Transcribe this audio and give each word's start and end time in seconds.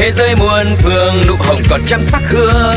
Thế 0.00 0.12
giới 0.12 0.36
muôn 0.36 0.66
phương 0.76 1.14
nụ 1.28 1.34
hồng 1.38 1.60
còn 1.70 1.80
trăm 1.86 2.02
sắc 2.02 2.22
hương 2.28 2.76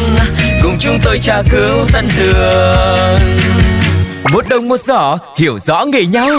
Cùng 0.64 0.76
chúng 0.80 0.98
tôi 1.04 1.20
tra 1.20 1.42
cứu 1.52 1.88
tân 1.94 2.06
đường 2.18 3.20
Một 4.34 4.46
đồng 4.50 4.68
một 4.68 4.80
giỏ 4.80 5.18
hiểu 5.38 5.60
rõ 5.60 5.86
nghề 5.86 6.06
nhau 6.06 6.30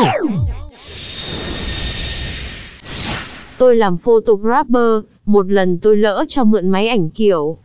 Tôi 3.59 3.77
làm 3.77 3.97
photographer, 3.97 5.05
một 5.27 5.47
lần 5.51 5.78
tôi 5.83 5.97
lỡ 5.97 6.25
cho 6.28 6.45
mượn 6.45 6.69
máy 6.69 6.89
ảnh 6.89 7.11
kiểu. 7.11 7.59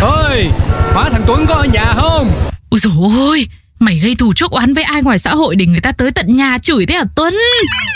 Ơi, 0.00 0.48
má 0.94 1.08
thằng 1.10 1.22
Tuấn 1.26 1.44
có 1.48 1.54
ở 1.54 1.64
nhà 1.72 1.94
không? 1.96 2.30
Ôi 2.70 2.80
dồi 2.80 2.92
ôi 3.28 3.46
Mày 3.82 3.98
gây 3.98 4.14
thù 4.14 4.32
chuốc 4.32 4.50
oán 4.50 4.74
với 4.74 4.84
ai 4.84 5.02
ngoài 5.02 5.18
xã 5.18 5.34
hội 5.34 5.56
để 5.56 5.66
người 5.66 5.80
ta 5.80 5.92
tới 5.92 6.10
tận 6.10 6.36
nhà 6.36 6.58
chửi 6.58 6.86
thế 6.86 6.94
hả 6.94 7.04
Tuấn? 7.16 7.34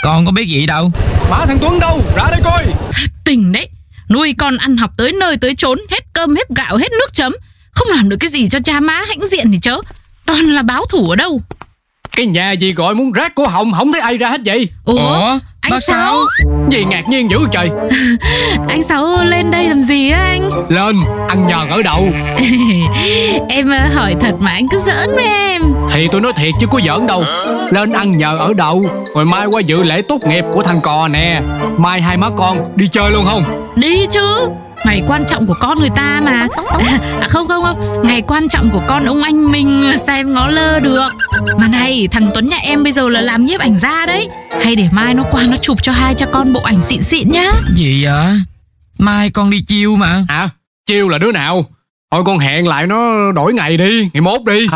Con 0.03 0.25
có 0.25 0.31
biết 0.31 0.45
gì 0.45 0.65
đâu. 0.65 0.91
Má 1.29 1.45
thằng 1.45 1.57
Tuấn 1.61 1.79
đâu? 1.79 2.03
Ra 2.15 2.27
đây 2.31 2.39
coi. 2.43 2.65
Tình 3.25 3.51
đấy. 3.51 3.69
Nuôi 4.09 4.33
con 4.37 4.57
ăn 4.57 4.77
học 4.77 4.91
tới 4.97 5.11
nơi 5.19 5.37
tới 5.37 5.55
chốn 5.55 5.79
Hết 5.91 6.05
cơm 6.13 6.35
hết 6.35 6.49
gạo 6.55 6.77
hết 6.77 6.91
nước 6.91 7.13
chấm. 7.13 7.33
Không 7.71 7.87
làm 7.95 8.09
được 8.09 8.17
cái 8.19 8.29
gì 8.29 8.49
cho 8.49 8.59
cha 8.65 8.79
má 8.79 9.01
hãnh 9.07 9.29
diện 9.31 9.51
thì 9.51 9.59
chớ. 9.61 9.77
Toàn 10.25 10.45
là 10.45 10.61
báo 10.61 10.85
thủ 10.89 11.09
ở 11.09 11.15
đâu? 11.15 11.41
Cái 12.11 12.25
nhà 12.25 12.51
gì 12.51 12.73
gọi 12.73 12.95
muốn 12.95 13.11
rác 13.11 13.35
cổ 13.35 13.47
họng 13.47 13.71
không 13.71 13.91
thấy 13.91 14.01
ai 14.01 14.17
ra 14.17 14.29
hết 14.29 14.41
vậy? 14.45 14.69
Ủa, 14.85 14.97
Ủa, 14.97 15.39
anh 15.67 15.71
bác 15.71 15.83
Sáu? 15.83 16.17
Gì 16.71 16.85
ngạc 16.85 17.07
nhiên 17.07 17.29
dữ 17.29 17.37
trời. 17.51 17.69
Anh 18.67 18.83
Sáu 18.83 19.25
lên 19.25 19.51
đây 19.51 19.69
làm 19.69 19.81
gì 19.81 20.09
á 20.09 20.19
anh 20.19 20.49
Lên, 20.69 20.95
ăn 21.27 21.47
nhờn 21.47 21.69
ở 21.69 21.81
đậu. 21.81 22.07
Em 23.49 23.69
ờ, 23.69 23.79
hỏi 23.95 24.15
thật 24.21 24.31
mà 24.39 24.51
anh 24.51 24.67
cứ 24.71 24.79
giỡn 24.85 25.15
với 25.15 25.25
em 25.25 25.61
Thì 25.93 26.07
tôi 26.11 26.21
nói 26.21 26.33
thiệt 26.35 26.53
chứ 26.59 26.67
có 26.71 26.79
giỡn 26.85 27.07
đâu. 27.07 27.23
Lên 27.71 27.91
ăn 27.91 28.11
nhờ 28.11 28.37
ở 28.37 28.53
đậu, 28.53 28.81
rồi 29.15 29.25
mai 29.25 29.45
qua 29.45 29.61
dự 29.61 29.83
lễ 29.83 30.01
tốt 30.01 30.17
nghiệp 30.27 30.45
của 30.51 30.63
thằng 30.63 30.81
cò 30.81 31.07
nè. 31.07 31.41
Mai 31.77 32.01
hai 32.01 32.17
má 32.17 32.29
con 32.37 32.57
đi 32.75 32.87
chơi 32.91 33.11
luôn 33.11 33.25
không? 33.25 33.43
Đi 33.75 34.07
chứ 34.11 34.49
Ngày 34.87 35.03
quan 35.07 35.23
trọng 35.29 35.47
của 35.47 35.53
con 35.53 35.79
người 35.79 35.89
ta 35.95 36.21
mà. 36.25 36.39
À 37.21 37.27
không 37.29 37.47
không 37.47 37.63
không. 37.63 38.07
Ngày 38.07 38.21
quan 38.21 38.49
trọng 38.49 38.69
của 38.69 38.81
con 38.87 39.05
ông 39.05 39.21
anh 39.23 39.51
mình 39.51 39.81
mà 39.89 39.95
sao 40.07 40.15
em 40.15 40.33
ngó 40.33 40.47
lơ 40.47 40.79
được. 40.79 41.09
Mà 41.59 41.67
này 41.67 42.07
thằng 42.11 42.31
Tuấn 42.33 42.49
nhà 42.49 42.57
em 42.57 42.83
bây 42.83 42.93
giờ 42.93 43.09
là 43.09 43.21
làm 43.21 43.45
nhiếp 43.45 43.59
ảnh 43.59 43.77
ra 43.77 44.05
đấy. 44.05 44.27
Hay 44.63 44.75
để 44.75 44.89
mai 44.91 45.13
nó 45.13 45.23
qua 45.31 45.43
nó 45.43 45.57
chụp 45.61 45.77
cho 45.81 45.91
hai 45.91 46.13
cha 46.15 46.25
con 46.33 46.53
bộ 46.53 46.61
ảnh 46.61 46.81
xịn 46.81 47.03
xịn 47.03 47.31
nhá. 47.31 47.51
Gì 47.75 48.03
vậy? 48.03 48.41
Mai 48.97 49.29
con 49.29 49.49
đi 49.49 49.61
chiêu 49.61 49.95
mà. 49.95 50.23
Hả? 50.29 50.49
Chiêu 50.85 51.09
là 51.09 51.17
đứa 51.17 51.31
nào? 51.31 51.65
Thôi 52.11 52.23
con 52.25 52.39
hẹn 52.39 52.67
lại 52.67 52.87
nó 52.87 53.31
đổi 53.31 53.53
ngày 53.53 53.77
đi, 53.77 54.09
ngày 54.13 54.21
mốt 54.21 54.41
đi. 54.45 54.67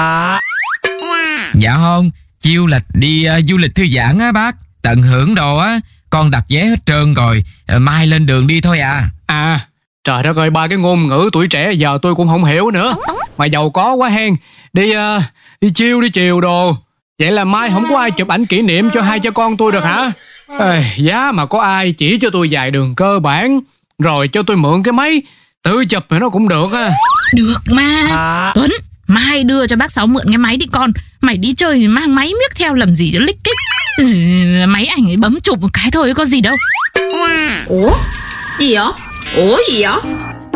Dạ 1.54 1.76
không 1.76 2.12
Chiêu 2.42 2.68
là 2.68 2.80
đi 2.94 3.24
ờ, 3.24 3.42
du 3.48 3.58
lịch 3.58 3.76
thư 3.76 3.88
giãn 3.88 4.20
á 4.20 4.32
bác. 4.32 4.56
Tận 4.82 5.04
hưởng 5.04 5.36
đồ 5.36 5.58
á. 5.58 5.80
Con 6.10 6.32
đặt 6.32 6.46
vé 6.50 6.66
hết 6.66 6.86
trơn 6.86 7.14
rồi. 7.14 7.44
Ờ, 7.68 7.80
Mai 7.80 8.08
lên 8.08 8.26
đường 8.26 8.48
đi 8.48 8.62
thôi 8.62 8.80
à. 8.80 9.10
À, 9.28 9.60
trời 10.04 10.24
đất 10.24 10.38
ơi, 10.38 10.50
ba 10.50 10.68
cái 10.68 10.78
ngôn 10.78 11.08
ngữ 11.08 11.30
tuổi 11.34 11.48
trẻ 11.48 11.72
giờ 11.72 11.98
tôi 12.02 12.16
cũng 12.16 12.28
không 12.28 12.46
hiểu 12.46 12.72
nữa. 12.72 12.94
Mà 13.38 13.46
giàu 13.46 13.70
có 13.70 13.94
quá 13.94 14.10
hen. 14.10 14.36
Đi 14.74 14.92
ờ, 14.92 15.22
đi 15.62 15.70
chiêu 15.76 16.02
đi 16.02 16.10
chiều 16.10 16.42
đồ. 16.42 16.76
Vậy 17.20 17.32
là 17.32 17.44
mai 17.44 17.70
không 17.70 17.84
có 17.90 18.00
ai 18.00 18.12
chụp 18.12 18.28
ảnh 18.28 18.46
kỷ 18.46 18.62
niệm 18.62 18.90
cho 18.94 19.02
hai 19.02 19.20
cha 19.20 19.30
con 19.30 19.58
tôi 19.58 19.72
được 19.72 19.84
hả? 19.84 20.12
Ê, 20.60 20.84
giá 20.98 21.32
mà 21.32 21.46
có 21.46 21.60
ai 21.62 21.92
chỉ 21.92 22.18
cho 22.20 22.30
tôi 22.34 22.48
vài 22.52 22.72
đường 22.72 22.96
cơ 22.96 23.20
bản 23.20 23.60
rồi 24.00 24.28
cho 24.28 24.44
tôi 24.44 24.58
mượn 24.58 24.84
cái 24.84 24.92
máy 24.92 25.22
tự 25.64 25.86
chụp 25.86 26.04
thì 26.10 26.18
nó 26.20 26.30
cũng 26.30 26.48
được 26.48 26.72
á. 26.74 26.90
Được 27.36 27.58
mà 27.72 28.52
Tuấn 28.56 28.72
Mai 29.08 29.44
đưa 29.44 29.68
cho 29.68 29.76
bác 29.76 29.92
Sáu 29.92 30.08
mượn 30.08 30.24
cái 30.28 30.38
máy 30.38 30.58
đi 30.58 30.66
con 30.72 30.92
Mày 31.22 31.38
đi 31.38 31.54
chơi 31.54 31.80
thì 31.80 31.88
mang 31.88 32.16
máy 32.16 32.28
miếc 32.28 32.56
theo 32.56 32.74
làm 32.74 32.96
gì 32.96 33.12
cho 33.14 33.20
lích 33.20 33.38
kích 33.44 33.56
Ừ, 33.98 34.06
Máy 34.68 34.86
ảnh 34.86 35.06
ấy 35.10 35.18
bấm 35.18 35.40
chụp 35.44 35.60
một 35.62 35.68
cái 35.74 35.92
thôi 35.92 36.14
có 36.16 36.26
gì 36.26 36.42
đâu 36.42 36.56
Ủa? 37.68 37.92
Gì 38.60 38.76
vậy? 38.76 38.86
Ủa 39.36 39.58
gì 39.70 39.84
vậy? 39.84 40.00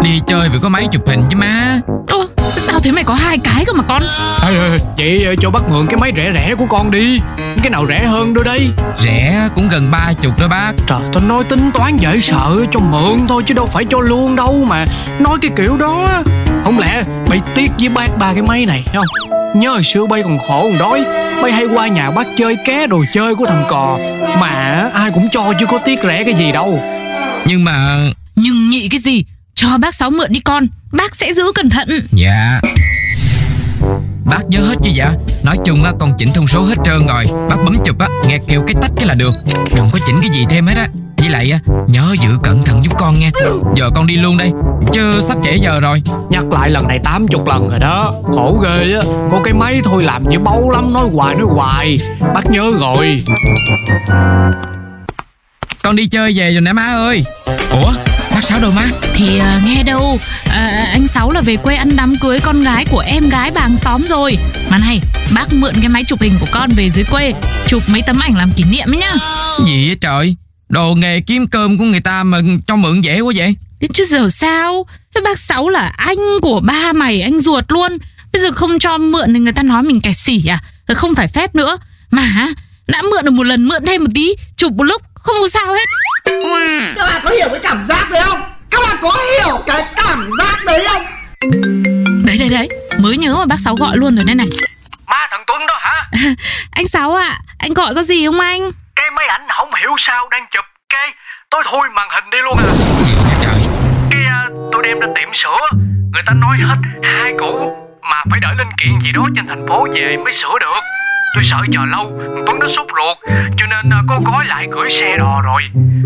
Đi 0.04 0.22
chơi 0.28 0.50
phải 0.50 0.60
có 0.62 0.70
máy 0.70 0.88
chụp 0.92 1.08
hình 1.08 1.24
chứ 1.30 1.38
má 1.38 1.80
Ô, 2.08 2.26
tao 2.68 2.80
thấy 2.80 2.92
mày 2.92 3.04
có 3.04 3.14
hai 3.14 3.38
cái 3.38 3.66
cơ 3.66 3.74
mà 3.74 3.84
con 3.88 4.02
Ê, 4.44 4.58
ê, 4.58 4.80
vậy 4.98 5.26
ờ, 5.26 5.36
cho 5.42 5.50
bác 5.50 5.70
mượn 5.70 5.88
cái 5.88 5.98
máy 5.98 6.12
rẻ 6.16 6.32
rẻ 6.34 6.56
của 6.56 6.66
con 6.70 6.92
đi. 6.92 7.20
Cái 7.38 7.70
nào 7.70 7.86
rẻ 7.88 8.06
hơn 8.06 8.34
đưa 8.34 8.44
đây? 8.44 8.70
Rẻ 8.98 9.50
cũng 9.56 9.70
gần 9.70 9.92
ba 9.92 10.14
chục 10.22 10.40
đó 10.40 10.48
bác 10.48 10.72
Trời, 10.88 11.00
tao 11.14 11.24
nói 11.24 11.44
tính 11.44 11.72
toán 11.74 11.98
dễ 11.98 12.20
sợ 12.20 12.66
cho 12.72 12.80
mượn 12.80 13.28
thôi 13.28 13.44
chứ 13.48 13.54
đâu 13.54 13.66
phải 13.66 13.86
cho 13.90 14.00
luôn 14.00 14.36
đâu 14.36 14.66
mà 14.68 14.86
nói 15.20 15.38
cái 15.42 15.52
kiểu 15.56 15.78
đó. 15.78 16.10
Không 16.64 16.80
lẽ 16.80 17.04
bay 17.30 17.42
tiếc 17.56 17.72
với 17.80 17.90
bác 17.90 18.18
ba 18.18 18.34
cái 18.34 18.42
máy 18.42 18.66
này 18.66 18.84
không? 18.94 19.06
Nhớ 19.56 19.72
hồi 19.72 19.84
xưa 19.84 20.06
bay 20.06 20.24
còn 20.24 20.38
khổ 20.48 20.62
còn 20.70 20.80
đói 20.80 21.04
Bay 21.42 21.52
hay 21.52 21.66
qua 21.74 21.88
nhà 21.88 22.12
bác 22.12 22.28
chơi 22.38 22.58
ké 22.66 22.88
đồ 22.88 23.04
chơi 23.14 23.36
của 23.36 23.46
thằng 23.46 23.66
cò 23.70 23.98
Mà 24.40 24.90
ai 24.94 25.12
cũng 25.14 25.30
cho 25.32 25.54
chứ 25.60 25.66
có 25.66 25.80
tiếc 25.86 26.00
rẻ 26.04 26.24
cái 26.24 26.34
gì 26.34 26.52
đâu 26.52 26.84
Nhưng 27.46 27.64
mà 27.64 27.98
Nhưng 28.36 28.70
nhị 28.70 28.88
cái 28.90 29.00
gì? 29.00 29.26
Cho 29.56 29.78
bác 29.78 29.96
Sáu 29.96 30.10
mượn 30.10 30.32
đi 30.32 30.40
con. 30.40 30.68
Bác 30.92 31.16
sẽ 31.16 31.34
giữ 31.34 31.44
cẩn 31.56 31.70
thận. 31.70 31.88
Dạ. 32.14 32.62
Bác 34.26 34.42
nhớ 34.48 34.60
hết 34.60 34.76
chứ 34.84 34.90
dạ? 34.94 35.14
Nói 35.44 35.58
chung 35.66 35.84
á 35.84 35.92
con 36.00 36.14
chỉnh 36.18 36.30
thông 36.34 36.48
số 36.48 36.64
hết 36.64 36.76
trơn 36.84 37.08
rồi. 37.08 37.24
Bác 37.50 37.56
bấm 37.66 37.78
chụp 37.86 38.00
á 38.00 38.08
Nghe 38.28 38.38
kêu 38.48 38.64
cái 38.68 38.76
tách 38.82 38.92
cái 38.98 39.06
là 39.06 39.14
được. 39.14 39.34
Đừng 39.76 39.90
có 39.92 40.00
chỉnh 40.06 40.20
cái 40.22 40.30
gì 40.34 40.46
thêm 40.50 40.68
hết 40.68 40.78
á. 40.78 40.88
Với 41.18 41.30
lại 41.30 41.52
á 41.52 41.60
Nhớ 41.88 42.16
giữ 42.22 42.30
cẩn 42.44 42.64
thận 42.64 42.84
giúp 42.84 42.94
con 42.98 43.20
nha. 43.20 43.32
Giờ 43.76 43.90
con 43.96 44.08
đi 44.08 44.18
luôn 44.18 44.38
đây. 44.38 44.52
Chứ 44.94 45.22
sắp 45.28 45.38
trễ 45.44 45.56
giờ 45.56 45.80
rồi. 45.80 46.02
Nhắc 46.30 46.44
lại 46.52 46.70
lần 46.70 46.88
này 46.88 47.00
80 47.04 47.42
lần 47.48 47.70
rồi 47.70 47.80
đó. 47.80 48.14
Khổ 48.24 48.62
ghê 48.64 48.94
á. 48.94 49.02
Có 49.32 49.42
cái 49.44 49.54
máy 49.54 49.82
thôi 49.84 50.04
làm 50.04 50.30
như 50.30 50.40
báu 50.40 50.70
lắm 50.70 50.94
Nói 50.94 51.10
hoài 51.14 51.36
nói 51.36 51.46
hoài. 51.50 51.98
Bác 52.34 52.50
nhớ 52.50 52.72
rồi. 52.80 53.24
Con 55.84 55.96
đi 55.96 56.08
chơi 56.08 56.34
về 56.36 56.52
rồi 56.54 56.62
nè 56.62 56.74
má 56.74 56.86
ơi. 56.86 57.26
Ủa 57.72 57.92
bác 58.36 58.44
Sáu 58.44 58.60
đâu 58.60 58.72
má? 58.72 58.86
Thì 59.14 59.38
à, 59.40 59.62
nghe 59.66 59.84
đâu. 59.84 60.20
À, 60.50 60.88
Anh 60.92 61.08
Sáu 61.08 61.32
là 61.32 61.42
về 61.42 61.56
quê 61.56 61.76
ăn 61.76 61.96
đám 61.96 62.14
cưới 62.22 62.40
con 62.40 62.62
gái 62.62 62.86
của 62.92 63.00
em 63.00 63.30
gái 63.30 63.52
bà 63.52 63.62
hàng 63.62 63.78
xóm 63.78 64.08
rồi. 64.08 64.38
Mà 64.70 64.78
này 64.78 65.02
Bác 65.34 65.54
mượn 65.54 65.74
cái 65.80 65.90
máy 65.90 66.04
chụp 66.08 66.22
hình 66.22 66.34
của 66.40 66.48
con 66.52 66.70
về 66.76 66.90
dưới 66.90 67.06
quê 67.12 67.34
Chụp 67.68 67.84
mấy 67.88 68.02
tấm 68.02 68.20
ảnh 68.20 68.36
làm 68.38 68.52
kỷ 68.56 68.64
niệm 68.64 68.92
ấy 68.94 68.98
nhá. 68.98 69.14
Gì 69.66 69.88
vậy 69.88 69.98
trời? 70.02 70.36
Đồ 70.70 70.94
nghề 70.94 71.20
kiếm 71.20 71.48
cơm 71.48 71.78
của 71.78 71.86
người 71.86 72.00
ta 72.00 72.24
mà 72.24 72.38
cho 72.68 72.76
mượn 72.76 73.02
dễ 73.02 73.20
quá 73.20 73.34
vậy. 73.36 73.56
Chứ 73.94 74.06
giờ 74.06 74.30
sao? 74.30 74.86
Thế 75.16 75.22
bác 75.22 75.40
Sáu 75.40 75.70
là 75.70 75.94
anh 75.98 76.18
của 76.42 76.60
ba 76.60 76.94
mày 76.94 77.22
Anh 77.22 77.40
ruột 77.40 77.64
luôn. 77.68 77.98
Bây 78.34 78.42
giờ 78.42 78.52
không 78.52 78.80
cho 78.80 78.98
mượn 78.98 79.34
thì 79.34 79.40
người 79.40 79.54
ta 79.54 79.64
nói 79.64 79.84
mình 79.84 80.02
kẻ 80.02 80.14
xỉ 80.14 80.48
à? 80.48 80.64
Rồi 80.88 80.96
Không 80.96 81.16
phải 81.16 81.28
phép 81.28 81.56
nữa. 81.56 81.78
Mà 82.12 82.48
đã 82.88 83.02
mượn 83.02 83.26
được 83.26 83.32
một 83.32 83.44
lần 83.44 83.68
mượn 83.68 83.86
thêm 83.86 84.04
một 84.04 84.10
tí 84.16 84.34
Chụp 84.58 84.74
một 84.74 84.84
lúc 84.84 85.02
không 85.14 85.36
có 85.42 85.48
sao 85.54 85.74
hết 85.74 85.90
Các 86.26 87.06
bạn 87.06 87.22
có 87.24 87.30
hiểu 87.30 87.48
cái 87.52 87.60
cảm 87.64 87.86
giác 87.88 88.12
đấy 88.12 88.22
không? 88.26 88.40
Các 88.70 88.82
bạn 88.88 88.98
có 89.02 89.12
hiểu 89.44 89.58
cái 89.68 89.86
cảm 89.96 90.30
giác 90.40 90.66
đấy 90.66 90.86
không? 90.88 91.02
Đấy 92.26 92.38
đấy 92.40 92.50
đấy. 92.50 92.70
Mới 93.00 93.18
nhớ 93.18 93.36
mà 93.40 93.46
bác 93.46 93.56
Sáu 93.60 93.76
gọi 93.76 93.98
luôn 93.98 94.16
rồi 94.16 94.26
đây 94.26 94.36
này. 94.36 94.48
Má 95.08 95.28
thằng 95.32 95.44
Tuấn 95.48 95.68
đó 95.68 95.76
hả? 95.80 96.08
Anh 96.72 96.88
Sáu 96.88 97.16
ạ. 97.16 97.40
Anh 97.58 97.74
gọi 97.74 97.96
có 97.96 98.04
gì 98.04 98.26
không 98.26 98.40
anh? 98.40 98.62
Cái 98.96 99.12
máy 99.12 99.28
ảnh 99.28 99.46
không 99.50 99.70
hiểu 99.82 99.96
sao 99.98 100.28
đang 100.32 100.46
chụp 100.52 100.66
Cái 100.90 101.14
tôi 101.50 101.64
thôi 101.72 101.88
màn 101.94 102.08
hình 102.10 102.30
đi 102.30 102.38
luôn 102.44 102.58
à. 102.58 102.66
Trời. 103.44 103.56
Cái 104.12 104.26
à, 104.26 104.50
tôi 104.72 104.84
đem 104.84 105.00
ra 105.00 105.08
tiệm 105.16 105.34
sửa. 105.34 105.58
Người 106.14 106.24
ta 106.26 106.34
nói 106.34 106.58
hết 106.62 106.76
hai 107.04 107.34
củ 107.40 107.78
Mà 108.02 108.24
phải 108.32 108.40
đợi 108.40 108.56
linh 108.58 108.72
kiện 108.78 109.00
gì 109.06 109.12
đó 109.12 109.28
trên 109.36 109.48
thành 109.48 109.66
phố 109.68 109.88
về 109.96 110.18
mới 110.18 110.34
sửa 110.34 110.60
được 110.62 110.80
Tôi 111.36 111.44
sợ 111.44 111.58
chờ 111.74 111.80
lâu 111.92 112.12
Tuấn 112.46 112.60
nó 112.60 112.68
sốt 112.68 112.88
ruột 112.98 113.18
Cho 113.58 113.66
nên 113.68 113.90
à, 113.94 114.00
có 114.08 114.20
gói 114.26 114.46
lại 114.46 114.68
gửi 114.72 114.90
xe 114.90 115.18
đò 115.18 115.42
rồi. 115.46 115.62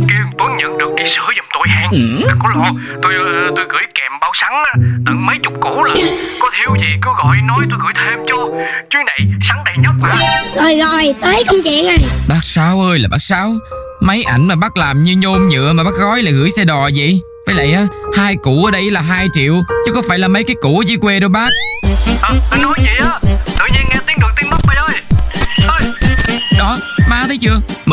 Kêu 0.10 0.26
Tuấn 0.38 0.58
nhận 0.58 0.78
được 0.78 0.90
đi 0.98 1.04
sửa 1.06 1.28
giùm 1.36 1.46
tôi 1.54 1.68
hàng 1.68 1.92
Đừng 2.30 2.40
có 2.44 2.50
lo 2.56 2.72
Tôi 3.02 3.14
à, 3.14 3.50
tôi 3.56 3.66
gửi 3.70 3.82
kèm 3.96 4.12
bao 4.22 4.32
sắn 4.34 4.52
Tận 5.06 5.26
mấy 5.26 5.38
chục 5.44 5.54
củ 5.62 5.84
lần 5.84 5.98
Có 6.42 6.50
thiếu 6.58 6.76
gì 6.82 6.94
cứ 7.02 7.10
gọi 7.24 7.38
nói 7.48 7.66
tôi 7.70 7.80
gửi 7.84 7.94
thêm 7.96 8.20
cho. 8.28 8.38
Chứ 8.90 8.98
này 9.06 9.20
sắn 9.42 9.58
đầy 9.66 9.76
nhóc 9.78 9.94
mà. 10.02 10.10
Rồi 10.56 10.80
rồi, 10.80 11.16
tới 11.22 11.44
công 11.48 11.60
chuyện 11.64 11.86
rồi. 11.86 11.98
Bác 12.30 12.44
Sáu 12.44 12.82
ơi 12.82 13.00
là 13.00 13.08
bác 13.12 13.22
Sáu 13.22 13.54
Mấy 14.02 14.24
ảnh 14.24 14.48
mà 14.48 14.56
bác 14.56 14.78
làm 14.78 15.04
như 15.04 15.16
nhôm 15.16 15.50
nhựa 15.50 15.74
mà 15.74 15.84
bác 15.84 15.94
gói 16.00 16.22
là 16.22 16.32
gửi 16.32 16.50
xe 16.50 16.66
đò 16.66 16.90
vậy? 16.96 17.22
Với 17.46 17.56
lại 17.56 17.74
á 17.74 17.88
Hai 18.18 18.36
củ 18.36 18.66
ở 18.66 18.72
đây 18.72 18.92
là 18.92 19.02
2 19.02 19.28
triệu 19.34 19.54
Chứ 19.86 19.92
có 19.94 20.02
phải 20.10 20.20
là 20.20 20.28
mấy 20.28 20.44
cái 20.44 20.56
củ 20.62 20.80
ở 20.80 20.84
dưới 20.88 20.98
quê 20.98 21.20
đâu 21.20 21.30
bác 21.30 21.50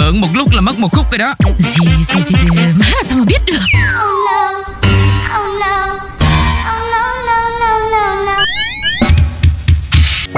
Mượn 0.07 0.21
một 0.21 0.29
lúc 0.35 0.49
là 0.53 0.61
mất 0.61 0.79
một 0.79 0.89
khúc 0.93 1.11
rồi 1.11 1.19
đó. 1.19 1.35
Gì 1.59 1.87
gì 2.15 2.21
thì 2.29 2.35
má 2.77 2.87
là 2.87 3.03
sao 3.09 3.19
mà 3.19 3.25
biết 3.25 3.39
được? 3.47 3.59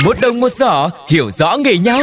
Một 0.04 0.16
đồng 0.20 0.40
một 0.40 0.52
giỏ 0.52 0.90
hiểu 1.08 1.30
rõ 1.30 1.56
nghề 1.56 1.78
nhau 1.78 2.00